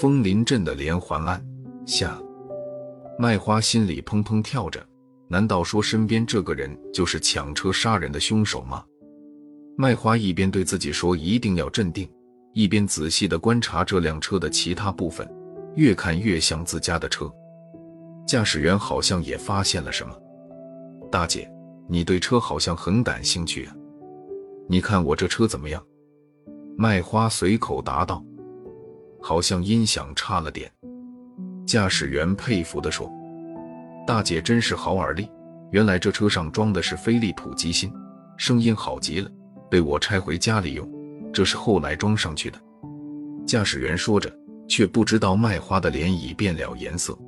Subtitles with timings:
[0.00, 1.42] 枫林镇的连环案
[1.86, 2.18] 下，
[3.18, 4.84] 麦花心里砰砰跳着。
[5.26, 8.84] 难道说身边这个人就是抢车杀人的凶手吗？
[9.76, 12.08] 麦花一边对自己说一定要镇定，
[12.52, 15.26] 一边仔细的观察这辆车的其他部分，
[15.76, 17.32] 越看越像自家的车。
[18.26, 20.14] 驾驶员好像也发现了什么。
[21.10, 21.50] 大姐，
[21.88, 23.74] 你对车好像很感兴趣啊？
[24.68, 25.82] 你看我这车怎么样？
[26.78, 28.22] 麦花随口答道。
[29.22, 30.70] 好像音响差了点。
[31.66, 33.10] 驾驶员佩服地说。
[34.06, 35.28] 大姐真是好耳力，
[35.72, 37.92] 原来这车上装的是飞利浦机芯，
[38.36, 39.28] 声音好极了，
[39.68, 40.88] 被我拆回家里用，
[41.32, 42.60] 这是后来装上去的。
[43.44, 44.32] 驾驶员说着，
[44.68, 47.18] 却不知道麦花的脸已变了颜色，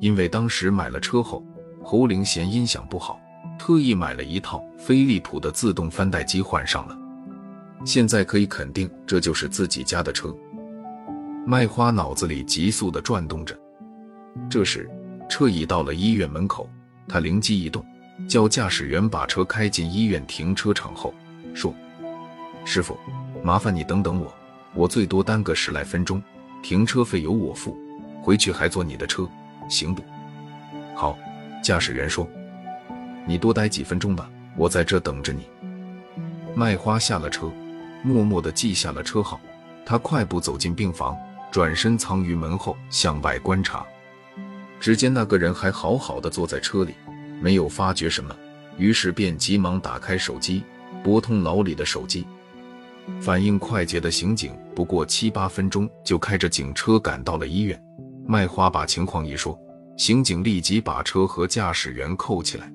[0.00, 1.46] 因为当时买了车后，
[1.84, 3.20] 侯玲嫌音响不好，
[3.56, 6.98] 特意买了一套飞利浦的自动翻带机换上了。
[7.84, 10.34] 现在可以肯定，这就是自己家的车。
[11.46, 13.54] 麦花脑子里急速的转动着，
[14.48, 14.90] 这时。
[15.26, 16.68] 车已到了医院门口，
[17.08, 17.82] 他灵机一动，
[18.28, 21.14] 叫驾驶员把车开进医院停车场后，
[21.54, 21.74] 说
[22.62, 22.96] ：“师傅，
[23.42, 24.32] 麻烦你等等我，
[24.74, 26.22] 我最多耽搁十来分钟，
[26.62, 27.74] 停车费由我付，
[28.22, 29.26] 回去还坐你的车，
[29.68, 30.04] 行不
[30.94, 31.18] ？”“好。”
[31.64, 32.28] 驾驶员说
[33.26, 35.46] ，“你多待几分钟吧，我在这等着你。”
[36.54, 37.50] 麦花下了车，
[38.04, 39.40] 默默地记下了车号，
[39.84, 41.16] 他快步走进病房，
[41.50, 43.84] 转身藏于门后，向外观察。
[44.78, 46.94] 只见那个人还好好的坐在车里，
[47.40, 48.36] 没有发觉什么，
[48.76, 50.62] 于是便急忙打开手机，
[51.02, 52.26] 拨通老李的手机。
[53.22, 57.82] 反应快捷的刑警不过七八分钟就开着警车赶到了医院。
[58.26, 59.58] 麦花把情况一说，
[59.96, 62.70] 刑警立即把车和驾驶员扣起来。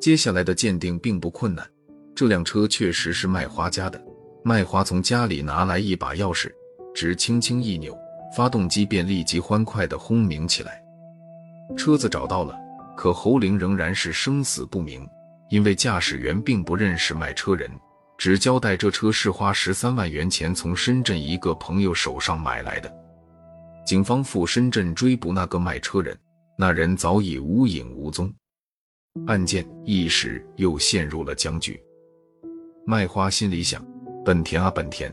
[0.00, 1.66] 接下来的鉴定并不困难，
[2.14, 4.00] 这辆车确实是麦花家的。
[4.42, 6.50] 麦花从家里拿来一把钥匙，
[6.94, 7.96] 只轻轻一扭，
[8.34, 10.82] 发动机便立即欢快地轰鸣起来。
[11.76, 12.58] 车子找到了，
[12.96, 15.06] 可侯玲仍然是生死不明，
[15.50, 17.70] 因为驾驶员并不认识卖车人，
[18.16, 22.90] 只交代这车是花十三万元钱从深圳一个朋友手上买来的。
[23.84, 26.18] 警方赴深圳追捕那个卖车人，
[26.56, 28.32] 那人早已无影无踪，
[29.26, 31.78] 案件一时又陷入了僵局。
[32.86, 33.84] 麦花心里想：
[34.22, 35.10] 本田啊，本田，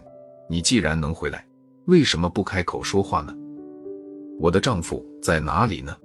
[0.49, 1.45] 你既然能回来，
[1.85, 3.33] 为什么不开口说话呢？
[4.37, 5.95] 我的丈夫在哪里呢？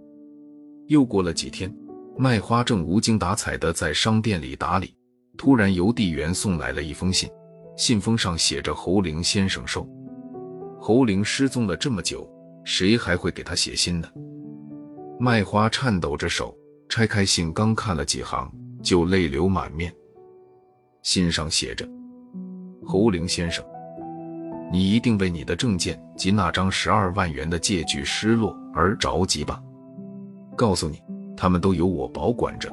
[0.86, 1.74] 又过了几天，
[2.16, 4.94] 麦花正无精打采地在商店里打理，
[5.36, 7.28] 突然邮递员送来了一封信，
[7.76, 9.84] 信封上写着“侯玲先生收”。
[10.80, 12.28] 侯玲失踪了这么久，
[12.64, 14.08] 谁还会给他写信呢？
[15.18, 16.56] 麦花颤抖着手
[16.88, 18.48] 拆开信，刚看了几行，
[18.80, 19.92] 就泪流满面。
[21.02, 21.88] 信上写着
[22.84, 23.64] ：“侯玲先生，
[24.70, 29.62] 你一定为你的证件及那张十二万元的借据失落而着急吧？”
[30.56, 31.02] 告诉你，
[31.36, 32.70] 他们都由我保管着，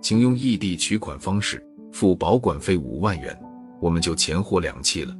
[0.00, 3.36] 请用异地取款方式付保管费五万元，
[3.80, 5.14] 我们就钱货两讫了。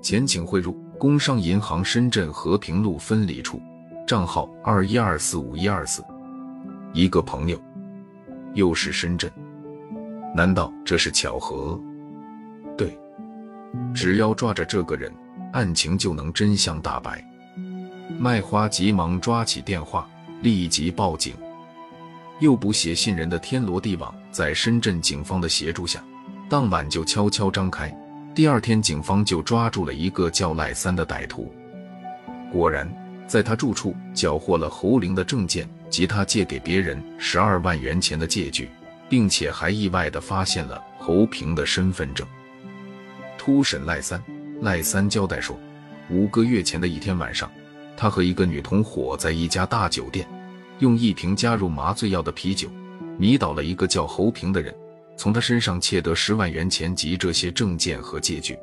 [0.00, 3.60] 钱请汇入工商银行深圳和平路分理处，
[4.06, 6.02] 账号二一二四五一二四。
[6.92, 7.56] 一个朋友，
[8.54, 9.30] 又是深圳，
[10.34, 11.80] 难道这是巧合？
[13.94, 15.12] 只要抓着这个人，
[15.52, 17.24] 案情就能真相大白。
[18.18, 20.08] 麦花急忙抓起电话。
[20.42, 21.32] 立即报警，
[22.40, 26.02] 又不写信人的天罗地网，在深圳警方的协助下，
[26.48, 27.96] 当晚就悄悄张开。
[28.34, 31.54] 第二天，警方就抓住了一个叫赖三的歹徒。
[32.50, 32.92] 果然，
[33.28, 38.68] 在他住处缴获了侯玲的证件及他借给别人十二万元钱的借据，
[39.08, 42.26] 并且还意外地发现了侯平的身份证。
[43.44, 44.22] 突审赖三，
[44.60, 45.58] 赖三交代说，
[46.08, 47.50] 五个月前的一天晚上。
[47.96, 50.24] 他和一个女同伙在一家大酒店，
[50.78, 52.70] 用一瓶加入麻醉药的啤酒
[53.18, 54.72] 迷倒了一个叫侯平的人，
[55.16, 58.56] 从他身上窃得十万元钱及这些证件和借据。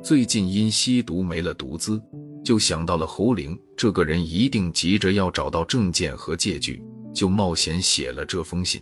[0.00, 2.00] 最近因吸毒没了毒资，
[2.44, 6.80] 就想到了侯玲这个人一定急着要找到证件和借据，
[7.12, 8.80] 就冒险写了这封信。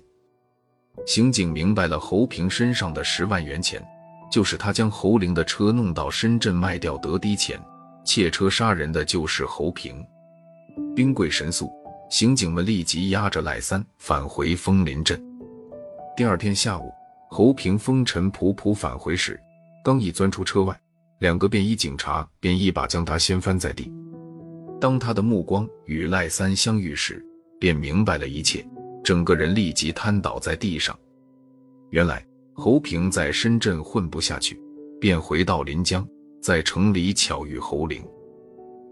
[1.06, 3.82] 刑警明白了，侯平身上的十万元钱，
[4.30, 7.60] 就是他将侯玲的车弄到深圳卖掉得的钱。
[8.02, 10.04] 窃车杀人的就是侯平。
[10.96, 11.70] 兵贵神速，
[12.08, 15.22] 刑警们立即押着赖三返回枫林镇。
[16.16, 16.92] 第二天下午，
[17.28, 19.38] 侯平风尘仆仆返回时，
[19.84, 20.78] 刚一钻出车外，
[21.18, 23.92] 两个便衣警察便一把将他掀翻在地。
[24.80, 27.24] 当他的目光与赖三相遇时，
[27.60, 28.66] 便明白了一切，
[29.04, 30.98] 整个人立即瘫倒在地上。
[31.90, 32.24] 原来
[32.60, 34.60] 侯平在深圳混不下去，
[35.00, 36.06] 便回到临江，
[36.42, 38.04] 在城里巧遇侯陵。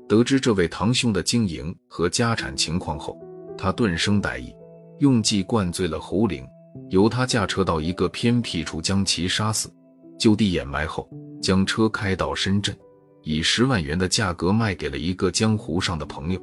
[0.08, 3.20] 得知这位堂兄的经营和家产情况后，
[3.58, 4.54] 他顿生歹意，
[5.00, 6.46] 用计灌醉了侯陵，
[6.88, 9.70] 由他驾车到一个偏僻处将其杀死，
[10.18, 11.06] 就地掩埋后，
[11.42, 12.74] 将车开到深圳，
[13.22, 16.40] 以十万元的价格卖给了一个江湖上的朋友。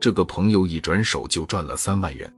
[0.00, 2.32] 这个朋友一转手就赚了三万元。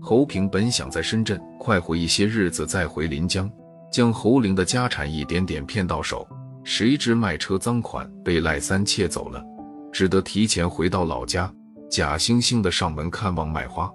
[0.00, 3.48] 侯平本想在深圳快活一些日子，再回临江，
[3.92, 6.26] 将侯陵的家产一点点骗到手，
[6.64, 9.44] 谁知卖车赃款被赖三窃走了。
[9.92, 11.52] 只得提前回到老家，
[11.90, 13.92] 假惺惺的上门看望卖花。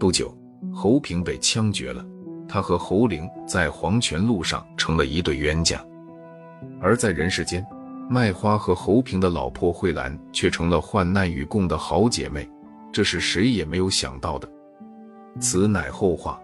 [0.00, 0.34] 不久，
[0.72, 2.02] 侯平被枪决了，
[2.48, 5.84] 他和侯玲在黄泉路上成了一对冤家。
[6.80, 7.62] 而在人世间，
[8.08, 12.48] 卖花和侯平的老婆慧兰却成了患难与共的好姐妹，
[12.90, 14.48] 这是谁也没有想到的。
[15.38, 16.40] 此乃后话。